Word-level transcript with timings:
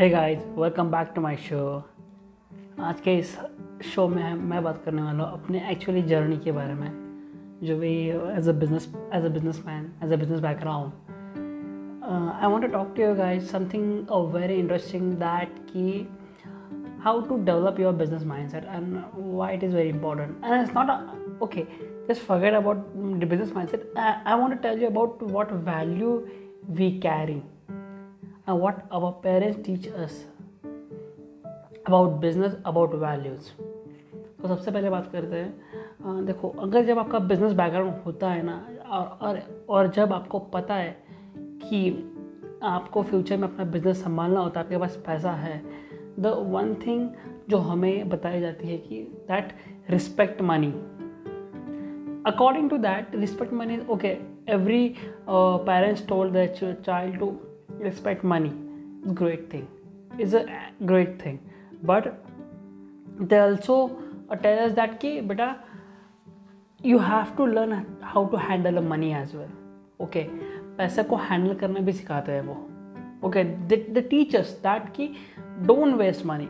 है 0.00 0.08
guys 0.08 0.44
welcome 0.58 0.90
back 0.90 1.08
to 1.14 1.20
my 1.20 1.36
show 1.36 1.84
आज 2.80 3.00
के 3.00 3.16
इस 3.18 3.36
शो 3.84 4.06
में 4.08 4.34
मैं 4.34 4.62
बात 4.62 4.80
करने 4.84 5.02
वाला 5.02 5.24
हूँ 5.24 5.42
अपने 5.42 5.60
एक्चुअली 5.70 6.02
जर्नी 6.02 6.36
के 6.36 6.52
बारे 6.52 6.74
में, 6.74 6.90
जो 7.62 7.76
भी 7.78 7.92
as 8.36 8.48
a 8.48 8.52
business 8.52 8.88
as 9.14 9.24
a 9.24 9.28
business 9.28 9.62
man 9.66 9.92
as 10.04 10.12
a 10.12 10.16
business 10.16 10.40
background 10.40 10.92
I 12.42 12.50
want 12.50 12.66
to 12.66 12.72
talk 12.72 12.94
to 12.96 13.02
your 13.02 13.16
guys 13.16 13.44
something 13.44 14.08
a 14.08 14.16
very 14.16 14.54
interesting 14.54 15.12
that 15.12 15.58
कि 15.72 16.08
how 17.00 17.20
to 17.20 17.44
develop 17.44 17.80
your 17.80 17.92
business 17.92 18.24
mind 18.24 18.48
set 18.48 18.64
and 18.64 18.98
why 19.16 19.54
it 19.54 19.64
is 19.64 19.76
very 19.76 19.88
important 19.88 20.44
and 20.44 20.60
it's 20.62 20.76
not 20.76 21.42
okay 21.42 21.66
just 22.08 22.22
forget 22.22 22.54
about 22.54 22.76
business 22.96 23.52
mind 23.54 23.70
set 23.70 23.92
I 23.98 24.38
want 24.38 24.54
to 24.54 24.68
tell 24.68 24.82
you 24.82 24.90
about 24.90 25.22
what 25.22 25.52
value 25.52 26.26
we 26.70 26.90
carry 27.00 27.42
and 28.50 28.60
what 28.60 28.78
our 28.90 29.12
parents 29.24 29.58
teach 29.64 29.86
us 30.04 30.14
about 31.86 32.20
business, 32.20 32.54
about 32.64 32.94
values. 33.02 33.50
तो 34.42 34.48
सबसे 34.48 34.70
पहले 34.70 34.90
बात 34.90 35.08
करते 35.12 35.36
हैं 35.36 36.24
देखो, 36.26 36.48
अगर 36.48 36.84
जब 36.84 36.98
आपका 36.98 37.18
बिज़नेस 37.18 37.52
बैकग्राउंड 37.52 37.94
होता 38.04 38.30
है 38.30 38.42
ना, 38.42 38.54
और 38.90 39.18
और 39.22 39.66
और 39.68 39.90
जब 39.96 40.12
आपको 40.12 40.38
पता 40.54 40.74
है 40.74 40.96
कि 41.62 41.90
आपको 42.62 43.02
फ्यूचर 43.02 43.36
में 43.36 43.48
अपना 43.48 43.64
बिज़नेस 43.72 44.02
संभालना 44.04 44.40
होता 44.40 44.60
है, 44.60 44.64
आपके 44.66 44.78
पास 44.78 44.96
पैसा 45.06 45.32
है 45.32 45.62
द 46.20 46.34
वन 46.52 46.74
थिंग 46.86 47.08
जो 47.50 47.58
हमें 47.58 48.08
बताई 48.08 48.40
जाती 48.40 48.68
है 48.68 48.78
कि 48.78 49.02
that 49.28 49.52
respect 49.90 50.42
money 50.42 50.72
according 52.26 52.70
to 52.70 52.78
that 52.78 53.14
respect 53.16 53.52
money 53.52 53.78
okay 53.90 54.16
every 54.48 54.94
parents 55.28 56.06
told 56.08 56.36
the 56.36 56.46
child 56.84 57.18
to 57.18 57.26
respect 57.88 58.24
money 58.24 58.52
great 59.14 59.48
thing 59.50 59.66
is 60.18 60.34
a 60.34 60.44
great 60.84 61.18
thing 61.22 61.38
but 61.82 62.12
they 63.20 63.38
also 63.38 63.76
tell 64.42 64.64
us 64.66 64.74
that 64.74 64.98
ki 65.00 65.20
beta 65.32 65.48
you 66.80 66.98
have 66.98 67.36
to 67.36 67.46
learn 67.46 67.74
how 68.12 68.24
to 68.26 68.36
handle 68.48 68.80
the 68.80 68.86
money 68.94 69.12
as 69.14 69.34
well 69.34 69.52
okay 70.00 70.26
पैसे 70.76 71.02
को 71.02 71.16
handle 71.16 71.54
करना 71.60 71.80
भी 71.86 71.92
सिखाते 71.92 72.32
हैं 72.32 72.42
वो 72.42 72.54
okay 73.28 73.42
the 73.44 74.04
teachers 74.10 74.52
that 74.62 74.88
कि 74.96 75.08
don't 75.66 75.94
waste 75.96 76.24
money 76.26 76.46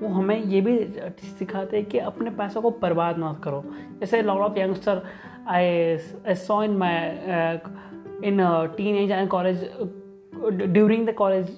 वो 0.00 0.08
हमें 0.12 0.36
ये 0.36 0.60
भी 0.60 0.76
सिखाते 1.38 1.76
हैं 1.76 1.86
कि 1.86 1.98
अपने 2.10 2.30
पैसों 2.38 2.62
को 2.62 2.70
बर्बाद 2.82 3.18
मत 3.18 3.40
करो 3.44 3.62
जैसे 4.00 4.22
lot 4.22 4.40
of 4.40 4.58
youngster 4.58 5.02
I 5.48 5.66
I 6.28 6.34
saw 6.46 6.62
in 6.64 6.76
my 6.76 6.96
in 8.28 8.40
teen 8.76 8.96
age 8.96 9.10
and 9.10 9.28
college 9.28 9.68
during 10.72 11.04
the 11.04 11.12
college 11.12 11.50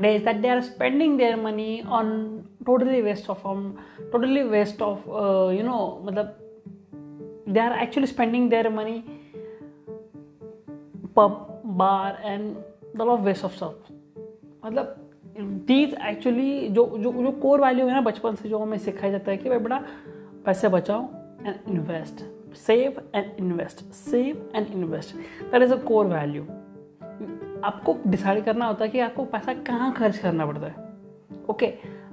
days 0.00 0.22
that 0.24 0.42
they 0.42 0.50
are 0.50 0.62
spending 0.62 1.16
their 1.16 1.36
money 1.36 1.82
on 1.82 2.46
totally 2.64 3.02
waste 3.02 3.28
of 3.28 3.44
um, 3.46 3.78
totally 4.12 4.44
waste 4.44 4.82
of 4.82 4.98
uh, 5.08 5.48
you 5.48 5.62
know 5.62 6.02
matlab, 6.04 6.34
they 7.46 7.60
are 7.60 7.72
actually 7.72 8.06
spending 8.06 8.48
their 8.48 8.70
money 8.70 9.04
pub 11.14 11.62
bar 11.64 12.18
and 12.22 12.56
a 12.94 13.04
lot 13.04 13.18
of 13.18 13.24
waste 13.24 13.44
of 13.44 13.54
stuff 13.54 13.92
मतलब 14.64 14.94
these 15.68 15.94
actually 16.08 16.68
जो 16.68 16.84
जो 16.98 17.12
जो 17.12 17.30
core 17.42 17.60
value 17.60 17.86
है 17.86 17.94
ना 17.94 18.00
बचपन 18.00 18.34
से 18.34 18.48
जो 18.48 18.58
हमें 18.58 18.78
सिखाया 18.78 19.12
जाता 19.12 19.30
है 19.30 19.36
कि 19.36 19.48
भाई 19.48 19.58
बड़ा 19.66 19.82
पैसे 20.46 20.68
बचाओ 20.68 21.02
and 21.46 21.54
invest 21.68 22.24
save 22.56 23.00
and 23.14 23.26
invest 23.38 23.84
save 23.94 24.50
and 24.54 24.66
invest 24.66 25.14
that 25.52 25.62
is 25.62 25.72
a 25.74 25.76
core 25.84 26.06
value 26.06 26.46
आपको 27.64 27.96
डिसाइड 28.06 28.44
करना 28.44 28.66
होता 28.66 28.84
है 28.84 28.90
कि 28.90 29.00
आपको 29.00 29.24
पैसा 29.24 29.54
कहाँ 29.54 29.92
खर्च 29.92 30.18
करना 30.18 30.46
पड़ता 30.46 30.66
है। 30.66 30.74
ओके 31.50 31.66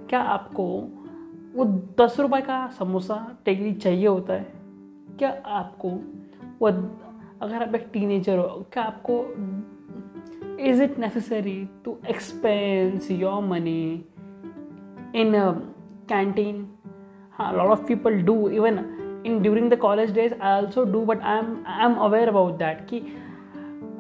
क्या 0.10 0.22
आपको 0.22 0.66
वो 1.56 1.66
दस 2.00 2.20
रुपए 2.20 2.42
का 2.42 2.68
समोसा 2.68 3.38
टेकली 3.46 3.74
चाहिए 3.74 4.08
होता 4.08 4.34
है? 4.34 4.54
क्या 5.20 5.42
आपको 5.46 5.90
वो 6.60 6.68
अगर 7.42 7.68
आप 7.68 7.76
एक 7.76 7.88
टीनेजर 7.94 8.38
हो, 8.38 8.66
क्या 8.72 8.84
आपको 8.84 9.26
is 10.60 10.84
it 10.84 11.00
necessary 11.00 11.70
to 11.86 11.98
expense 12.10 13.12
your 13.12 13.44
money 13.44 14.06
in 15.16 15.34
canteen 16.10 16.68
हाँ 17.32 17.54
lot 17.54 17.68
of 17.68 17.86
people 17.86 18.22
do 18.22 18.50
even 18.50 19.00
in 19.26 19.40
during 19.42 19.70
the 19.70 19.76
college 19.76 20.14
days 20.14 20.34
I 20.34 20.62
also 20.62 20.84
do 20.84 21.06
but 21.06 21.22
I 21.22 21.38
am 21.38 21.64
I 21.68 21.86
am 21.86 21.94
aware 21.94 22.28
about 22.28 22.54
that 22.54 22.88
कि 22.88 23.02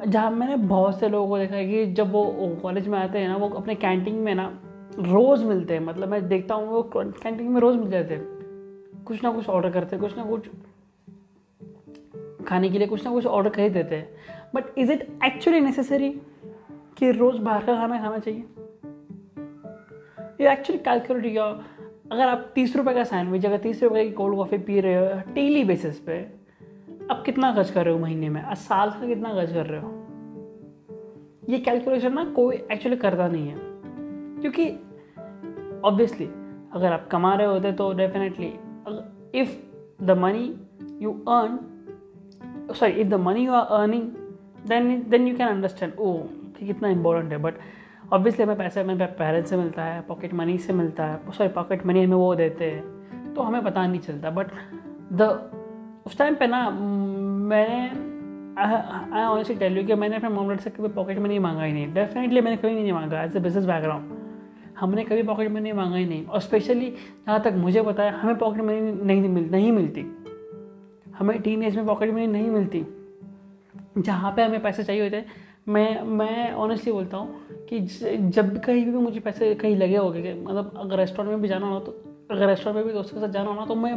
जहाँ 0.05 0.31
मैंने 0.31 0.55
बहुत 0.55 0.99
से 0.99 1.09
लोगों 1.09 1.27
को 1.29 1.37
देखा 1.37 1.55
है 1.55 1.67
कि 1.67 1.85
जब 1.93 2.11
वो 2.11 2.57
कॉलेज 2.61 2.87
में 2.87 2.99
आते 2.99 3.19
हैं 3.19 3.27
ना, 3.27 3.37
वो 3.37 3.49
अपने 3.49 3.75
कैंटीन 3.75 4.15
में 4.15 4.35
ना 4.35 4.59
रोज़ 4.99 5.43
मिलते 5.45 5.73
हैं। 5.73 5.81
मतलब 5.81 6.09
मैं 6.09 6.27
देखता 6.27 6.55
हूँ, 6.55 6.67
वो 6.67 6.83
कैंटीन 6.95 7.47
में 7.47 7.61
रोज़ 7.61 7.77
मिल 7.77 7.89
जाते 7.89 8.13
हैं। 8.13 8.23
कुछ 9.05 9.23
ना 9.23 9.31
कुछ 9.31 9.49
ऑर्डर 9.49 9.71
करते 9.71 9.95
हैं, 9.95 10.05
कुछ 10.05 10.17
ना 10.17 10.23
कुछ 10.23 10.49
खाने 12.45 12.69
के 12.69 12.77
लिए 12.77 12.87
कुछ 12.87 13.05
ना 13.05 13.11
कुछ 13.11 13.25
ऑर्डर 13.25 13.49
कर 13.49 13.61
ही 13.61 13.69
देते 13.69 13.95
हैं। 13.95 14.09
But 14.55 14.63
is 14.77 14.91
it 14.91 15.19
actually 15.25 15.59
necessary 15.59 16.09
कि 16.97 17.11
रोज़ 17.11 17.41
बाहर 17.41 17.65
का 17.65 17.75
खाना 17.75 17.99
खाना 17.99 18.19
चाहिए? 18.19 18.43
ये 20.41 20.51
एक्चुअली 20.51 20.83
कैलकुलेट 20.83 21.23
किया 21.23 21.43
अगर 22.11 22.27
आप 22.27 22.51
तीस 22.55 22.75
रुपये 22.75 22.93
का 22.93 23.03
सैंडविच 23.03 23.45
अगर 23.45 23.57
तीस 23.57 23.83
रुपये 23.83 24.05
की 24.05 24.11
कोल्ड 24.11 24.35
कॉफ़ी 24.35 24.57
पी 24.57 24.79
रहे 24.79 24.95
हो 24.95 25.33
डेली 25.33 25.63
बेसिस 25.63 25.99
पे 25.99 26.42
अब 27.13 27.23
कितना 27.25 27.53
खर्च 27.53 27.69
कर 27.69 27.85
रहे 27.85 27.93
हो 27.93 27.99
महीने 27.99 28.29
में? 28.29 28.41
आज 28.41 28.57
साल 28.57 28.89
का 28.89 29.07
कितना 29.07 29.29
खर्च 29.29 29.53
कर 29.53 29.65
रहे 29.65 29.81
हो? 29.81 29.89
ये 31.49 31.59
कैलकुलेशन 31.59 32.13
ना 32.13 32.25
कोई 32.25 32.55
एक्चुअली 32.55 32.97
करता 32.97 33.27
नहीं 33.27 33.47
है। 33.47 33.55
क्योंकि 34.41 34.69
ऑब्वियसली 35.87 36.25
अगर 36.73 36.93
आप 36.93 37.07
कमा 37.11 37.35
रहे 37.35 37.47
होते 37.47 37.71
तो 37.71 37.93
definitely 37.93 38.53
if 39.39 39.57
the 40.03 40.11
money 40.11 40.55
you 41.01 41.11
earn 41.11 41.59
sorry 42.73 42.91
if 42.91 43.07
the 43.07 43.13
money 43.13 43.45
you 43.45 43.51
are 43.51 43.81
earning 43.81 44.03
then 44.67 45.09
then 45.09 45.27
you 45.27 45.37
can 45.37 45.47
understand 45.47 45.93
oh 45.99 46.13
कितना 46.59 46.89
इंपॉर्टेंट 46.89 47.31
है। 47.31 47.37
बट 47.37 47.53
ऑब्वियसली 48.13 48.43
हमें 48.43 48.57
पैसा, 48.57 48.81
हमें 48.81 48.97
पेरेंट्स 48.97 49.49
से 49.49 49.57
मिलता 49.57 49.83
है 49.83 50.01
पॉकेट 50.01 50.33
मनी 50.33 50.57
से 50.57 50.73
मिलता 50.73 51.05
है। 51.05 51.31
सॉरी 51.31 51.49
पॉकेट 51.49 51.85
मनी 51.85 52.03
हमें 52.03 52.15
वो 52.15 52.35
देते 52.35 52.71
हैं। 52.71 52.93
तो 53.33 53.41
हमें 53.41 53.63
पता 53.63 53.87
नहीं 53.87 54.01
चलता। 54.01 54.29
बट 54.29 54.47
द 55.13 55.49
उस 56.05 56.17
टाइम 56.17 56.35
पे 56.35 56.47
ना 56.47 56.69
मैंने 56.69 58.01
आई 58.57 59.23
ऑनेस्टली 59.23 59.55
टेल 59.55 59.77
यू 59.77 59.83
कि 59.83 59.95
मैंने 59.95 60.15
अपने 60.15 60.29
मॉम 60.29 60.49
डैड 60.49 60.59
से 60.59 60.69
कभी 60.69 60.87
पॉकेट 60.95 61.19
मनी 61.19 61.39
मांगा 61.39 61.63
ही 61.63 61.73
नहीं। 61.73 61.93
डेफिनेटली 61.93 62.41
मैंने 62.41 62.57
कभी 62.57 62.73
नहीं 62.73 62.91
मांगा 62.93 63.23
एज 63.23 63.35
ए 63.37 63.39
बिज़नेस 63.39 63.65
बैकग्राउंड 63.65 64.11
हमने 64.79 65.03
कभी 65.03 65.23
पॉकेट 65.23 65.51
मनी 65.51 65.71
मांगा 65.71 65.95
ही 65.95 66.05
नहीं। 66.05 66.25
और 66.25 66.41
स्पेशली 66.41 66.89
जहाँ 67.27 67.39
तक 67.43 67.53
मुझे 67.55 67.81
पता 67.81 68.03
है, 68.03 68.11
हमें 68.11 68.35
पॉकेट 68.37 68.61
मनी 68.61 68.91
नहीं 69.03 69.29
मिल, 69.29 69.49
नहीं 69.51 69.71
मिलती। 69.71 70.05
हमें 71.17 71.41
टीन 71.41 71.63
एज 71.63 71.75
में 71.75 71.85
पॉकेट 71.85 72.13
मनी 72.13 72.27
नहीं 72.27 72.49
मिलती। 72.49 72.85
जहाँ 73.97 74.31
पे 74.35 74.43
हमें 74.43 74.61
पैसे 74.61 74.83
चाहिए 74.83 75.03
होते 75.03 75.25
मैं 75.67 76.01
मैं 76.01 76.51
ऑनेस्टली 76.53 76.93
बोलता 76.93 77.17
हूँ 77.17 77.65
कि 77.69 77.79
जब 77.79 78.57
कहीं 78.57 78.85
भी 78.85 78.91
मुझे 78.91 79.19
पैसे 79.19 79.53
कहीं 79.55 79.75
लगे 79.77 79.97
हो 79.97 80.09
गए 80.11 80.33
मतलब 80.33 80.73
अगर 80.77 80.97
रेस्टोरेंट 80.97 81.31
में 81.31 81.41
भी 81.41 81.47
जाना 81.47 81.67
हो 81.67 81.79
तो 81.79 81.91
अगर 82.31 82.47
रेस्टोरेंट 82.47 82.75
में 82.75 82.85
भी 82.85 82.93
दोस्तों 82.93 83.19
के 83.19 83.25
साथ 83.25 83.33
जाना 83.33 83.51
हो 83.51 83.65
तो 83.65 83.75
मैं 83.75 83.93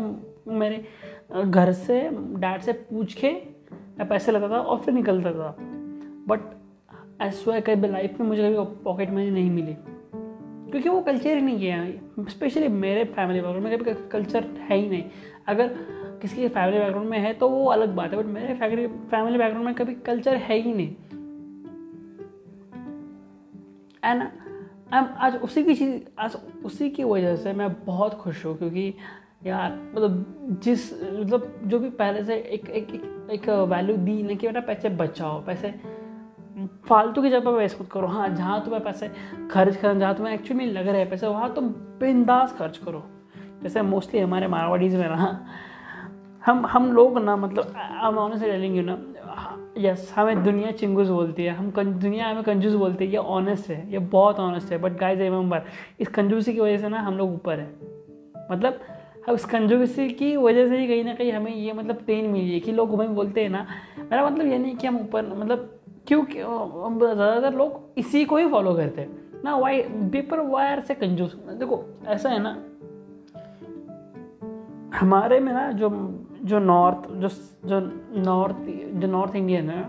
मेरे 0.59 0.84
घर 1.31 1.72
से 1.72 2.00
डैड 2.12 2.60
से 2.60 2.72
पूछ 2.72 3.14
के 3.14 3.31
मैं 3.98 4.09
पैसे 4.09 4.32
लगाता 4.32 4.54
था 4.54 4.60
और 4.60 4.78
फिर 4.78 4.94
निकलता 4.94 5.32
था। 5.32 5.56
बट 6.28 6.41
ऐसा 7.22 7.59
कभी 7.60 7.88
लाइफ 7.88 8.20
में 8.20 8.26
मुझे 8.26 8.42
कभी 8.44 8.64
पॉकेट 8.84 9.10
मनी 9.10 9.31
नहीं 9.31 9.50
मिली। 9.50 9.76
क्योंकि 10.70 10.88
वो 10.88 11.00
कल्चर 11.00 11.36
ही 11.36 11.42
नहीं 11.42 11.59
किया 11.59 12.25
स्पेशली 12.31 12.69
मेरे 12.69 13.04
फैमिली 13.04 13.41
बैकग्राउंड 13.41 13.65
में 13.65 13.78
कभी 13.78 14.09
कल्चर 14.09 14.44
है 14.60 14.76
ही 14.76 14.88
नहीं। 14.88 15.04
अगर 15.47 15.69
किसी 16.22 16.36
के 16.36 16.48
फैमिली 16.48 16.78
बैकग्राउंड 16.78 17.10
में 17.10 17.19
है 17.19 17.32
तो 17.34 17.48
वो 17.48 17.65
अलग 17.66 17.94
बात 17.94 18.12
है 18.12 18.19
बट 18.19 18.26
मेरे 18.26 18.54
फैमिली 18.54 19.38
बैकग्राउंड 19.38 19.65
में 19.65 19.74
कभी 19.74 19.95
कल्चर 20.06 20.36
है 20.36 20.59
ही 20.59 20.72
नहीं। 20.74 20.95
एंड 24.04 24.22
आज 24.92 25.36
उसी 25.36 25.65
की 25.65 25.74
चीज़, 25.74 26.01
आज 26.18 26.36
उसी 26.65 26.91
की 26.91 27.04
वजह 27.04 27.36
से 27.36 27.53
मैं 27.53 27.72
बहुत 27.84 28.15
खुश 28.15 28.45
हूँ, 28.47 28.56
क्योंकि 28.59 28.95
यार 29.47 29.72
मतलब 29.95 30.59
जिस 30.63 30.93
मतलब 30.95 31.60
जो 31.65 31.78
भी 31.78 31.91
पहले 31.91 32.22
से 32.25 32.34
एक 32.34 32.69
एक 32.71 32.91
एक, 32.91 33.28
एक 33.33 33.48
वैल्यू 33.48 33.97
दी 33.97 34.22
ना 34.22 34.34
कि 34.34 34.47
बेटा 34.47 34.60
पैसे 34.60 34.89
बचाओ 34.98 35.41
पैसे 35.47 35.75
फालतू 36.89 37.22
की 37.22 37.31
जगह 37.31 37.51
वेस्ट 37.51 37.81
मत 37.81 37.89
करो। 37.91 38.07
हाँ 38.07 38.28
जहाँ 38.28 38.60
तुम्हें 38.65 38.83
पैसे 38.84 39.10
खर्च 39.51 39.77
करना 39.77 39.98
जहाँ 40.01 40.15
तुम्हें 40.15 40.34
एक्चुअली 40.34 40.66
लग 40.66 40.89
रहे 40.89 41.01
हैं 41.01 41.09
पैसे 41.10 41.27
वहाँ 41.27 41.53
तुम 41.54 41.69
बिंदास 42.01 42.53
खर्च 42.59 42.77
करो। 42.78 43.03
जैसे 43.63 43.83
मोस्टली 43.83 44.21
हमारे 44.21 44.47
मारवाड़ीज 44.47 44.95
में 44.95 45.09
ना 45.09 45.47
हम 46.47 46.66
हम 46.66 46.92
लोग 46.92 47.19
ना 47.19 47.37
मतलब 47.37 47.75
हम 47.77 48.19
ऑनेस्ट 48.19 48.45
टेलिंग 48.45 48.77
यू 48.77 48.83
ना 48.83 48.99
यस 49.78 50.13
हमें 50.16 50.42
दुनिया 50.45 50.71
चिंगूस 50.72 51.09
बोलती 51.09 51.45
है 51.45 51.54
हम 51.54 51.71
दुनिया 51.71 52.28
हमें 52.28 52.42
कंजूस 52.45 52.75
बोलती 52.75 53.04
है 53.04 53.10
ये 53.10 53.16
ऑनेस्ट 53.16 53.71
है 53.71 53.92
ये 53.92 53.99
बहुत 53.99 54.39
ऑनेस्ट 54.41 54.72
है। 54.72 54.78
बट 54.78 54.99
गाइज़ 54.99 55.21
रिमेंबर 55.21 55.63
इस 56.01 56.09
कंजूसी 56.09 56.54
की 56.54 56.60
वजह 56.60 56.78
से 56.78 56.89
ना 56.89 57.01
हम 57.01 57.16
लोग 57.19 57.34
ऊपर 57.34 57.60
है। 57.60 57.71
मतलब 58.51 58.81
उस 59.28 59.45
कंजूसी 59.45 60.09
की 60.11 60.37
वजह 60.37 60.69
से 60.69 60.78
ही 60.78 60.87
कहीं 60.87 61.05
ना 61.05 61.15
कहीं 61.15 61.33
हमें 61.33 61.55
ये 61.55 61.73
मतलब 61.73 62.03
पेन 62.07 62.27
मिली 62.31 62.53
है 62.53 62.61
कि 62.61 62.73
लोग 62.73 62.95
हमें 62.95 63.15
बोलते 63.15 63.43
हैं 63.43 63.51
ना, 63.51 63.67
मेरा 64.01 64.28
मतलब 64.28 64.47
ये 64.47 64.59
नहीं 64.59 64.77
कि 64.77 64.87
हम 64.87 65.01
ऊपर 65.01 65.27
मतलब 65.34 65.73
क्योंकि 66.07 66.39
ज़्यादातर 66.39 67.55
लोग 67.55 67.99
इसी 67.99 68.25
को 68.25 68.37
ही 68.37 68.49
फॉलो 68.51 68.75
करते 68.75 69.01
हैं। 69.01 69.43
ना 69.45 69.57
वाई 69.57 69.81
पेपर 70.13 70.41
वायर 70.43 70.81
से 70.81 70.95
कंजूस 70.95 71.34
देखो, 71.34 71.84
ऐसा 72.07 72.28
है 72.28 72.39
ना, 72.43 72.57
हमारे 74.99 75.41
में 75.41 75.53
ना 75.53 75.71
जो 75.73 75.91
जो 76.43 76.59
नॉर्थ 76.59 77.11
जो 77.13 77.28
जो 77.69 77.81
नॉर्थ 78.23 78.57
जो 78.95 79.09
नॉर्थ 79.09 79.37
इंडियन 79.37 79.71
है 79.71 79.84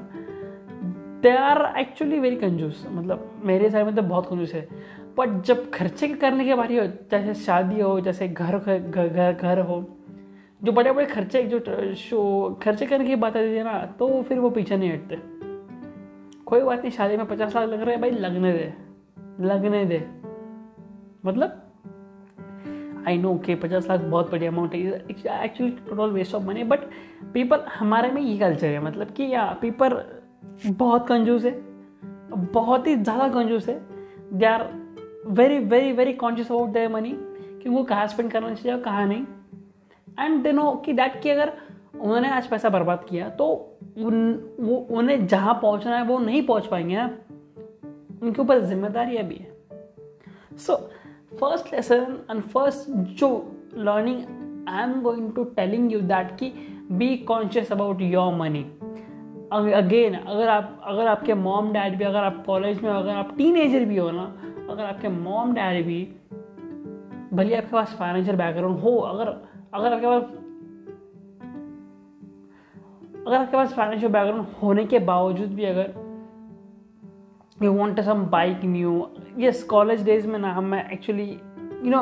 दे 1.22 1.30
आर 1.30 1.62
एक्चुअली 1.80 2.20
वेरी 2.20 2.36
कंजूस 2.36 2.86
मतलब 2.90 3.42
मेरे 3.44 3.70
साइड 3.70 3.86
में 3.86 3.96
तो 3.96 4.02
बहुत 4.04 4.30
कंजूस 4.30 4.54
है। 4.54 4.68
बट 5.18 5.42
जब 5.46 5.70
खर्चे 5.72 6.08
करने 6.08 6.46
के 6.46 6.56
बारी 6.56 6.78
हो, 6.78 6.86
जैसे 7.12 7.34
शादी 7.36 7.80
हो, 7.82 8.00
जैसे 8.00 8.28
घर 8.28 8.58
घर 8.58 9.34
घर 9.34 9.60
हो, 9.60 9.80
जो 10.62 10.72
बड़े 10.72 10.92
बड़े 10.92 11.06
खर्चे, 11.06 11.44
जो 11.44 11.60
शो, 11.96 12.60
खर्चे 12.64 12.86
करने 12.86 13.06
की 13.06 13.16
बात 13.16 13.38
आती 13.38 13.56
है 13.56 13.64
ना 13.64 13.80
तो 14.00 14.22
फिर 14.24 14.40
वो 14.40 14.50
पीछे 14.50 14.78
नहीं 14.78 14.92
हटते। 14.92 15.16
कोई 16.46 16.62
बात 16.62 16.80
नहीं, 16.80 16.92
शादी 16.92 17.18
में 17.18 17.26
पचास 17.28 17.56
लाख 17.56 17.68
लग 17.70 17.82
रहे 17.82 17.92
हैं, 17.92 18.02
भाई, 18.02 18.12
लगने 18.12 18.52
दे 18.54 18.74
लगने 19.42 19.86
दे। 19.86 20.04
मतलब? 21.26 21.64
आई 23.08 23.18
नो 23.18 23.38
के 23.38 23.56
पचास 23.56 23.88
लाख 23.90 24.00
बहुत 24.02 24.32
बड़ी 24.32 24.46
अमाउंट 24.46 24.74
है। 24.74 24.80
Actually 25.44 25.72
total 25.72 26.12
waste 26.12 26.36
of 26.36 26.44
money 26.44 26.64
but 26.64 26.80
people 27.34 27.64
हमारे 27.70 28.12
में 28.12 28.22
ये 28.22 28.38
कल्चर 28.38 28.68
है 28.68 28.84
मतलब 28.86 29.12
कि 29.12 29.32
या 29.34 29.46
पीपल 29.62 30.02
बहुत 30.68 31.08
कंजूस 31.08 31.46
है 31.46 31.52
बहुत 32.54 32.88
ही 32.88 32.96
ज़्यादा 32.96 33.28
कंजूस 33.30 33.70
है 33.70 33.80
they 34.34 34.46
are 34.46 34.64
very 35.28 35.60
very 35.60 35.92
very 35.92 36.14
conscious 36.14 36.52
about 36.52 36.70
their 36.70 36.90
money 36.90 37.18
कि 37.64 37.70
वो 37.70 37.84
कहाँ 37.84 38.08
स्पेंड 38.08 38.32
करना 38.32 38.54
चाहिए 38.54 38.78
और 38.78 38.84
कहाँ 38.84 39.06
नहीं। 39.08 39.26
एंड 40.20 40.44
दे 40.44 40.52
नो 40.52 40.72
कि 40.72 40.94
दैट 40.94 41.22
कि 41.22 41.30
अगर 41.30 41.54
उन्होंने 42.02 42.30
आज 42.30 42.48
पैसा 42.48 42.70
बर्बाद 42.70 43.06
किया 43.10 43.30
तो 43.30 43.46
उन, 43.98 44.34
वो, 44.60 44.88
उन्हें 44.92 45.28
जहाँ 45.28 45.54
पहुँचना 45.54 45.98
है, 45.98 46.04
वो 46.04 46.20
नहीं 46.20 46.46
पहुँच 46.46 46.66
पाएँगे 46.66 46.96
ना। 46.96 47.18
उनके 48.24 48.42
ऊपर 48.42 48.60
ज़िम्मेदारी 48.60 49.18
भी 49.18 49.36
है। 49.36 49.58
So 50.58 50.76
first 51.40 51.74
lesson 51.74 52.26
and 52.32 52.42
first 52.42 52.90
जो 52.90 53.56
learning 53.78 54.18
I 54.70 54.84
am 54.84 55.02
going 55.02 55.34
to 55.34 55.44
telling 55.44 55.94
you 55.94 56.00
that 56.00 56.38
कि 56.38 56.54
be 56.92 57.18
conscious 57.18 57.72
about 57.72 58.02
your 58.02 58.34
money 58.34 58.64
again 59.74 60.14
अगर 60.14 60.48
आप, 60.50 60.82
अगर 60.84 61.08
आपके 61.08 61.34
मॉम 61.34 61.74
डैड 61.74 61.98
भी, 61.98 62.04
अगर 62.04 62.20
आप 62.20 62.44
कॉलेज 62.46 62.82
में 62.82 62.90
अगर 62.90 63.12
आप 63.12 63.38
टीन 63.38 63.86
भी 63.86 63.98
हो 63.98 64.12
ना 64.12 64.54
अगर 64.70 64.84
आपके 64.84 65.08
मॉम 65.10 65.54
डैड 65.54 65.86
भी 65.86 66.02
भले 67.34 67.56
आपके 67.56 67.72
पास 67.72 67.96
फाइनेंशियल 68.00 68.38
बैकग्राउंड 68.38 68.80
हो, 68.80 68.96
अगर 68.98 69.28
अगर 69.74 69.94
आपके 69.94 70.08
पास, 70.08 70.24
अगर 73.28 73.36
आपके 73.36 73.58
पास 73.58 73.74
फाइनेंशियल 73.74 74.12
बैकग्राउंड 74.12 74.46
होने 74.62 74.86
के 74.86 75.00
बावजूद 75.00 75.50
भी 75.50 75.66
अगर 75.66 75.94
you 77.64 77.72
want 77.74 78.00
some 78.02 78.26
bike 78.26 78.62
new 78.66 79.08
yes 79.40 79.64
college 79.64 80.04
days 80.04 80.28
में 80.28 80.40
ना 80.40 80.54
हम 80.54 80.76
actually 80.76 81.30
you 81.30 81.90
know 81.90 82.02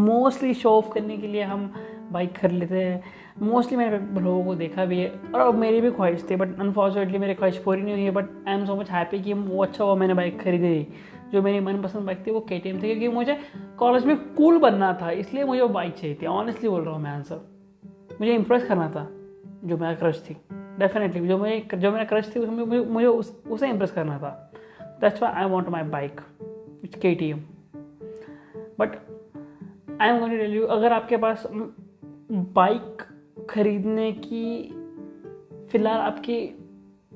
mostly 0.00 0.54
show 0.54 0.70
off 0.70 0.92
करने 0.92 1.16
के 1.16 1.26
लिए 1.26 1.42
हम 1.42 1.72
बाइक 2.12 2.36
खरीद 2.36 2.58
लेते 2.58 2.82
हैं। 2.84 3.02
मोस्टली 3.42 3.76
मैंने 3.78 4.20
लोगों 4.20 4.44
को 4.44 4.54
देखा 4.54 4.84
भी 4.84 4.98
है 4.98 5.08
और 5.34 5.54
मेरी 5.56 5.80
भी 5.80 5.90
ख्वाहिश 5.90 6.26
थी 6.30 6.36
बट 6.36 6.58
अनफॉर्चुनेटली 6.60 7.18
मेरी 7.18 7.34
ख्वाहिश 7.34 7.58
पूरी 7.58 7.82
नहीं 7.82 7.94
हुई 7.94 8.02
है 8.02 8.10
but 8.10 8.24
I 8.48 8.54
am 8.54 8.64
so 8.66 8.76
much 8.76 8.90
happy 8.90 9.20
कि 9.20 9.32
वो 9.32 9.62
अच्छा 9.62 9.84
हुआ, 9.84 9.94
मैंने 9.94 10.14
बाइक 10.14 10.40
खरीदी। 10.40 10.86
जो 11.32 11.42
मेरी 11.42 11.60
मनपसंद 11.60 12.06
बाइक 12.06 12.26
थी 12.26 12.30
वो 12.30 12.40
के 12.40 12.58
टी 12.58 12.68
एम 12.68 12.76
थी 12.76 12.88
क्योंकि 12.88 13.08
मुझे 13.08 13.38
कॉलेज 13.78 14.04
में 14.06 14.16
कूल 14.34 14.58
बनना 14.58 14.92
था 15.02 15.10
इसलिए 15.10 15.44
मुझे 15.44 15.60
वो 15.60 15.68
बाइक 15.68 15.94
चाहिए 15.94 16.16
थी। 16.22 16.26
ऑनेस्टली 16.26 16.68
बोल 16.68 16.82
रहा 16.82 16.94
हूँ 16.94 17.02
मैं 17.02 17.10
आंसर 17.10 17.40
मुझे 18.20 18.34
इंप्रेस 18.34 18.66
करना 18.68 18.88
था 18.90 19.06
जो 19.64 19.76
मेरा 19.76 19.94
क्रश 19.94 20.22
थी। 20.30 20.36
डेफिनेटली 20.52 21.26
जो 21.28 21.38
मेरी 21.38 21.76
जो 21.76 21.90
मेरा 21.92 22.04
क्रश 22.04 22.34
थी 22.34 22.40
उसमें 22.40 22.64
मुझे 22.64 22.84
मुझे 22.84 23.06
उस, 23.06 23.42
उसे 23.50 23.68
इंप्रेस 23.68 23.90
करना 23.90 24.18
था। 24.18 24.52
That's 25.00 25.22
why 25.22 25.32
I 25.32 25.50
want 25.50 25.68
my 25.68 25.82
bike 25.82 26.20
it's 26.84 26.98
K 26.98 27.14
T 27.14 27.30
M 27.30 27.38
but 28.78 28.96
I 30.00 30.08
am 30.08 30.18
going 30.18 30.32
to 30.32 30.38
tell 30.38 30.54
you 30.54 30.66
अगर 30.66 30.92
आपके 30.92 31.16
पास 31.16 31.46
बाइक 31.52 33.02
खरीदने 33.50 34.10
की 34.12 34.62
फ़िलहाल 35.72 36.00
आपकी 36.00 36.38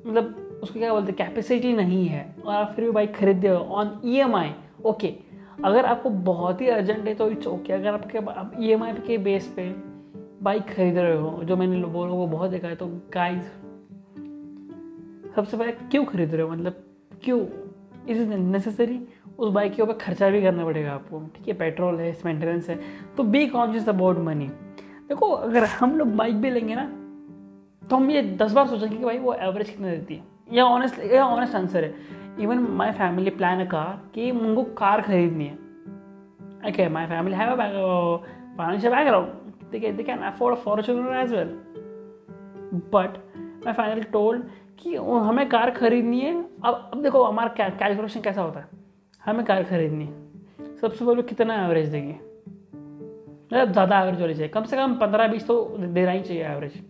मतलब 0.07 0.44
उसको 0.63 0.79
क्या 0.79 0.93
बोलते 0.93 1.11
हैं 1.11 1.15
कैपेसिटी 1.17 1.73
नहीं 1.73 2.05
है, 2.07 2.35
और 2.45 2.53
आप 2.55 2.71
फिर 2.75 2.85
भी 2.85 2.91
बाइक 2.91 3.15
खरीदते 3.15 3.47
हो 3.47 3.57
on 3.57 3.99
E 4.05 4.17
M 4.17 4.35
I 4.35 4.51
okay 4.85 5.13
अगर 5.63 5.85
आपको 5.85 6.09
बहुत 6.09 6.61
ही 6.61 6.67
अर्जेंट 6.67 7.07
है 7.07 7.13
तो 7.15 7.29
इट्स 7.29 7.47
ओके 7.47 7.73
अगर 7.73 7.93
आपके 7.93 8.17
आप 8.17 8.51
ई 8.59 8.69
एम 8.69 8.83
आई 8.83 8.93
के 9.07 9.17
बेस 9.17 9.47
पे 9.55 9.73
बाइक 10.43 10.63
खरीद 10.65 10.97
रहे 10.97 11.17
हो, 11.17 11.39
जो 11.43 11.55
मैंने 11.57 11.83
वो 11.83 12.27
बहुत 12.27 12.51
देखा 12.51 12.67
है 12.67 12.75
तो 12.75 12.87
गाइस 13.13 13.43
सबसे 15.35 15.57
पहले 15.57 15.71
क्यों 15.71 16.03
खरीद 16.05 16.33
रहे 16.33 16.41
हो? 16.41 16.49
मतलब 16.49 16.83
क्यों? 17.23 17.39
इज़ 18.07 18.21
इज़ 18.21 18.29
नेसेसरी 18.29 18.99
उस 19.37 19.51
बाइक 19.53 19.73
के 19.75 19.81
ऊपर 19.81 19.93
खर्चा 19.93 20.29
भी 20.29 20.41
करना 20.41 20.65
पड़ेगा 20.65 20.91
आपको, 20.91 21.19
ठीक 21.27 21.47
है? 21.47 21.53
पेट्रोल 21.53 21.99
है 21.99 22.17
मेंटेनेंस 22.25 22.69
है 22.69 22.79
तो 23.17 23.23
बी 23.23 23.45
कॉन्शियस 23.47 23.89
अबाउट 23.89 24.17
मनी 24.19 24.47
देखो, 25.09 25.25
अगर 25.27 25.63
हम 25.63 25.97
लोग 25.97 26.15
बाइक 26.15 26.35
भी 26.35 26.49
लेंगे 26.49 26.75
ना 26.75 26.85
तो 27.89 27.95
हम 27.95 28.09
ये 28.11 28.21
दस 28.37 28.53
बार 28.53 28.67
सोचेंगे 28.67 28.97
कि 28.97 29.03
भाई 29.03 29.17
वो 29.17 29.33
एवरेज 29.33 29.69
कितना 29.69 29.89
देती 29.89 30.15
है? 30.15 30.34
या 30.47 30.65
ऑनेस्ट 30.65 30.99
या 31.03 31.25
ऑनेस्ट 31.25 31.55
आंसर 31.55 31.83
है. 31.83 31.93
Even 32.39 32.59
my 32.77 32.91
family 32.91 33.29
plan 33.31 33.65
a 33.65 33.69
car 33.69 33.99
कि 34.15 34.31
उनको 34.31 34.63
कार 34.77 35.01
खरीदनी 35.01 35.45
है. 35.45 35.53
Okay 36.69 36.87
my 36.89 37.05
family 37.05 37.35
have 37.35 37.55
financial 38.57 38.93
background 38.93 39.27
they 39.71 39.79
can 39.79 39.95
they 39.97 40.03
can 40.03 40.19
afford 40.23 40.55
Fortuner 40.57 41.17
as 41.17 41.33
well 41.33 41.47
but 42.93 43.17
my 43.65 43.73
finally 43.73 44.03
told 44.11 44.43
कि 44.79 44.95
हमें 44.95 45.47
कार 45.49 45.71
खरीदनी 45.71 46.19
है. 46.19 46.33
अब 46.65 46.89
अब 46.93 47.01
देखो 47.03 47.23
हमारा 47.23 47.67
कैलकुलेशन 47.79 48.21
कैसा 48.21 48.41
होता 48.41 48.59
है? 48.59 48.67
हमें 49.23 49.45
कार 49.45 49.63
खरीदनी 49.63 50.05
है. 50.05 50.75
सबसे 50.75 51.05
पहले 51.05 51.21
कितना 51.23 51.55
एवरेज 51.65 51.89
देंगे? 51.89 52.13
मतलब 52.13 53.71
ज़्यादा 53.71 53.99
एवरेज 54.01 54.21
होनी 54.21 54.33
चाहिए. 54.33 54.49
कम 54.49 54.63
से 54.63 54.77
कम 54.77 54.93
पंद्रह 54.95 55.27
बीस 55.27 55.47
तो 55.47 55.63
देना 55.79 56.11
ही 56.11 56.21
चाहिए 56.21 56.43
एवरेज 56.45 56.83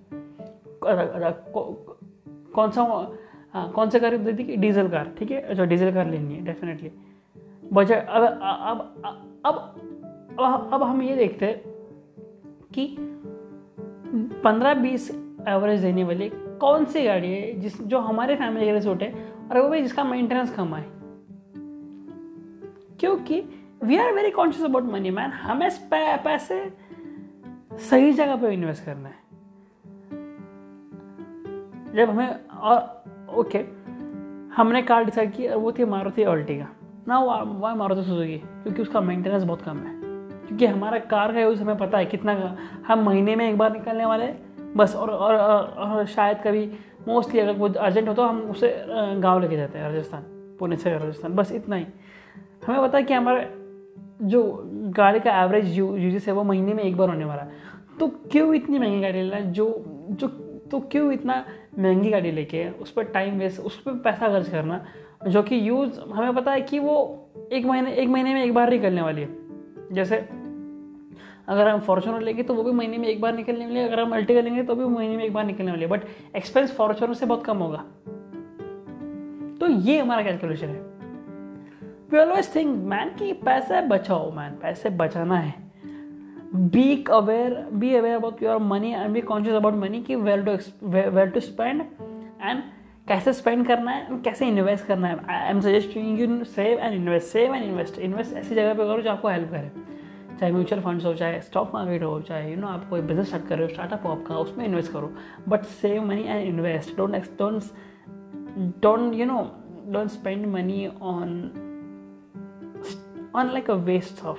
कौन 2.56 2.72
सा 2.72 2.84
हाँ 3.56 3.69
कौन 3.72 3.90
सा 3.90 4.00
कार 4.00 4.16
दी 4.18 4.34
थी? 4.34 4.56
डीजल 4.57 4.88
कार, 4.90 5.12
ठीक 5.19 5.31
है? 5.31 5.42
अच्छा 5.42 5.66
डीजल 5.66 5.92
कार 5.94 6.06
लेनी 6.06 6.36
है 6.36 6.46
डेफिनेटली 6.46 6.92
बजट 7.74 8.07
अब 8.07 8.24
अब 9.46 9.56
अब 10.40 10.69
अब 10.74 10.84
हम 10.84 11.02
ये 11.02 11.16
देखते 11.16 11.46
हैं 11.46 11.62
कि 12.74 12.96
पंद्रह 14.44 14.74
बीस 14.74 15.10
एवरेज 15.48 15.81
देने 15.81 16.04
वाली 16.04 16.30
कौन 16.60 16.86
सी 16.86 17.04
गाड़ी 17.04 17.31
है 17.34 17.54
जिस, 17.60 17.81
जो 17.81 18.00
हमारे 18.00 18.36
फैमिली 18.36 18.66
के 18.66 18.72
लिए 18.72 18.81
सूट 18.81 19.02
है 19.04 19.14
और 19.52 19.59
वो 19.59 19.69
भी 19.69 19.81
जिसका 19.81 20.04
मेंटेनेंस 20.04 20.56
कम 20.56 20.74
आए। 20.74 20.85
क्योंकि 23.00 23.42
we 23.83 23.97
are 23.97 24.14
very 24.14 24.31
conscious 24.31 24.66
about 24.66 24.83
money 24.83 25.09
man 25.09 25.31
हमें 25.31 25.69
पैसे 25.94 26.74
सही 27.90 28.14
जगह 28.14 28.35
पे 28.35 28.54
इन्वेस्ट 28.54 28.85
करना 28.85 29.09
है। 29.09 29.24
जब 31.95 32.09
हमें, 32.09 32.47
और 32.47 32.94
ओके 33.33 33.65
हमने 34.55 34.81
कार 34.81 35.05
डिसाइड 35.05 35.33
की 35.33 35.47
वो 35.47 35.71
थी 35.71 35.85
मारुति 35.85 36.25
ऑल्टिगा 36.25 36.67
ना 37.07 37.19
वो 37.19 37.75
मारुति 37.75 38.03
सुजुकी 38.03 38.37
क्योंकि 38.37 38.81
उसका 38.81 39.01
मेंटेनेंस 39.01 39.44
बहुत 39.44 39.61
कम 39.61 39.77
है। 39.77 39.94
क्योंकि 40.47 40.65
हमारा 40.65 40.99
कार 40.99 41.33
का 41.33 41.39
यूज़ 41.39 41.61
हमें 41.61 41.77
पता 41.77 41.97
है 41.97 42.05
कितना 42.05 42.35
का 42.35 42.57
हम 42.87 42.99
महीने 42.99 43.35
में 43.35 43.49
एक 43.49 43.57
बार 43.57 43.73
निकलने 43.73 44.05
वाले 44.05 44.33
बस 44.75 44.95
और, 44.95 45.09
और, 45.09 45.35
और, 45.35 45.63
और 45.63 46.05
शायद 46.05 46.37
कभी 46.37 46.71
मोस्टली 47.07 47.39
अगर 47.39 47.53
वो 47.53 47.69
अर्जेंट 47.69 48.07
हो 48.07 48.13
तो 48.13 48.23
हम 48.23 48.41
उसे 48.41 48.85
गाँव 49.19 49.39
लेके 49.39 49.57
जाते 49.57 49.79
हैं 49.79 49.91
राजस्थान 49.91 50.21
पुणे 50.59 50.75
से 50.75 50.97
राजस्थान 50.97 51.33
बस 51.33 51.51
इतना 51.51 51.75
ही। 51.75 51.85
हमें 52.67 52.81
पता 52.81 52.97
है 52.97 53.03
कि 53.03 53.13
हमारा 53.13 53.45
जो 54.21 54.63
गाड़ी 54.97 55.19
का 55.19 55.44
एवरेज 55.44 55.77
यूजेस 55.77 56.27
है 56.27 56.33
वो 56.33 56.44
महीने 56.44 56.73
में 56.73 56.83
एक 56.83 56.97
बार 56.97 57.09
होने 57.09 57.25
वाला 57.25 57.41
है। 57.41 57.49
तो 57.99 58.07
क्यों 58.07 58.53
इतनी 58.53 58.79
महँगी 58.79 59.01
गाड़ी 59.01 59.21
लेना 59.21 59.39
जो 59.39 59.83
जो 60.11 60.44
तो 60.72 60.80
क्यों 60.80 61.12
इतना 61.12 61.45
महँगी 61.80 62.10
गाड़ी 62.10 62.31
लेके 62.31 62.69
उस 62.69 62.92
पर 62.92 63.04
टाइम 63.04 63.40
वेस्ट 63.40 63.60
उस 63.60 63.81
पर 63.81 63.92
पैसा 63.92 64.28
खर्च 64.28 64.50
करना, 64.50 64.86
जो 65.28 65.44
कि 65.44 65.69
यूज़ 65.69 66.00
हमें 66.00 66.36
पता 66.36 66.52
है 66.52 66.62
कि 66.62 66.80
वो 66.80 67.30
एक 67.52 67.66
महीने 67.66 67.94
एक 67.94 68.10
महीने 68.10 68.34
में 68.34 68.44
एक 68.44 68.54
बार 68.54 68.69
निकलने 68.69 69.02
वाली 69.02 69.22
है। 69.22 69.30
जैसे, 69.92 70.16
अगर 71.48 71.68
हम 71.68 71.80
फॉर्चुनर 71.80 72.22
लेंगे 72.22 72.44
तो 72.44 72.54
वो 72.54 72.64
भी 72.64 72.72
महीने 72.72 72.98
में 72.98 73.07
एक 73.07 73.22
बार 73.22 73.36
निकलने 73.36 73.66
वाली 73.66 73.80
है, 73.80 73.88
अगर 73.88 74.00
हम 74.00 74.14
अल्टिका 74.14 74.42
लेंगे 74.42 74.64
तो 74.64 74.76
भी 74.76 74.86
महीने 74.86 75.18
में 75.18 75.24
एक 75.24 75.34
बार 75.34 75.45
निकलने 75.45 75.72
वाली 75.72 75.84
है। 75.84 75.90
बट 75.90 76.02
एक्सपेंस 76.36 76.72
फॉर्चुनर 76.72 77.14
से 77.14 77.26
बहुत 77.26 77.45
कम 77.45 77.57
होगा। 77.57 77.78
तो 79.60 79.68
ये 79.68 80.00
हमारा 80.00 80.24
कैलकुलेशन 80.24 80.68
है। 80.68 80.95
वी 82.12 82.18
ऑलवेज 82.18 82.56
थिंक 82.56 82.84
मैन 82.84 83.10
कि 83.10 83.34
पैसे 83.34 83.81
बचाओ 83.81 84.31
मैन 84.31 84.52
पैसे 84.52 84.90
बचाना 84.90 85.38
है। 85.38 85.54
Be 86.56 87.04
aware 87.09 87.66
be 87.80 87.90
aware 87.95 88.18
about 88.18 88.42
your 88.42 88.59
money 88.59 88.94
and 88.94 89.14
be 89.14 89.21
conscious 89.21 89.56
about 89.59 89.78
money 89.83 90.02
कि 90.04 90.16
where 90.24 90.44
to 90.47 90.54
where 91.16 91.31
to 91.35 91.42
spend 91.50 91.85
and 92.42 92.62
कैसे 93.07 93.33
स्पेंड 93.33 93.66
करना 93.68 93.92
है 93.92 94.18
कैसे 94.26 94.47
इन्वेस्ट 94.47 94.85
करना 94.85 95.07
है। 95.07 95.18
I 95.30 95.50
am 95.50 95.59
suggesting 95.62 96.19
you 96.19 96.44
save 96.44 96.80
and 96.80 96.94
invest 96.94 97.28
save 97.28 97.54
and 97.56 97.66
invest 97.66 98.00
invest 98.00 98.33
ऐसी 98.33 98.56
जगह 98.56 98.74
पे 98.74 98.88
करो 98.88 99.02
जो 99.02 99.12
आपको 99.12 99.28
हेल्प 99.28 99.52
करे। 99.52 99.71
चाहे 100.40 100.52
म्यूचुअल 100.52 100.81
फंड्स 100.81 101.06
हो, 101.06 101.14
चाहे 101.14 101.42
स्टॉक 101.42 101.71
मार्केट 101.74 102.04
हो, 102.04 102.19
चाहे 102.21 102.50
यू 102.52 102.57
नो 102.57 102.68
आप 102.68 102.90
कोई 102.90 103.02
बिज़नेस 103.02 103.28
स्टार्ट 103.28 103.47
कर 103.47 103.57
रहे 103.57 103.68
हो 103.68 103.74
स्टार्टअप 103.74 104.06
हो 104.06 104.12
आपका, 104.12 104.35
उसमें 104.35 104.66
इन्वेस्ट 104.66 104.92
करो। 104.92 105.14
But 105.50 105.64
save 105.64 106.06
money 106.06 106.24
and 106.24 106.47
invest 106.47 106.97
don't 106.97 107.16
don't 107.38 107.64
don't 108.81 109.14
you 109.14 109.26
know 109.26 109.40
don't 109.88 110.09
spend 110.09 110.45
money 110.45 110.88
on 110.88 111.30
on 113.35 113.52
like 113.54 113.71
a 113.71 113.74
waste 113.74 114.26
of 114.26 114.38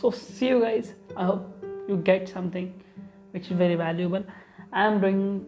so 0.00 0.12
see 0.12 0.48
you 0.48 0.60
guys 0.60 0.92
I 1.18 1.24
hope 1.24 1.86
you 1.90 1.96
get 1.96 2.28
something 2.28 2.66
which 3.34 3.52
is 3.52 3.58
very 3.58 3.74
valuable 3.74 4.24
I 4.74 4.86
am 4.86 4.98
drawing 4.98 5.40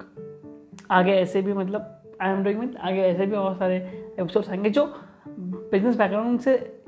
आगे 0.91 1.13
ऐसे 1.13 1.43
भी 1.43 1.53
मतलब 1.53 2.03
I 2.21 2.33
am 2.33 2.45
doing 2.45 2.61
with 2.61 2.77
आगे 2.77 3.01
ऐसे 3.01 3.27
भी 3.27 3.33
बहुत 3.33 3.59
सारे 3.59 3.77
episodes 4.21 4.49
आएँगे 4.49 4.71
जो 4.71 4.85
बिज़नेस 5.39 5.97
बैकग्राउंड 5.97 6.41
से 6.41 6.83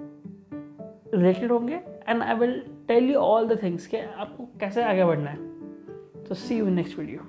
रिलेटेड 1.14 1.52
होंगे. 1.52 1.80
And 2.08 2.22
I 2.22 2.34
will 2.34 2.60
tell 2.88 3.10
you 3.10 3.18
all 3.18 3.48
the 3.48 3.62
things 3.62 3.86
के 3.86 3.98
आपको 4.00 4.44
कैसे 4.60 4.82
आगे 4.82 5.04
बढ़ना 5.04 5.30
है. 5.30 5.36
तो 6.24 6.34
सी 6.34 6.58
यू 6.58 6.68
नेक्स्ट 6.68 6.98
वीडियो 6.98 7.20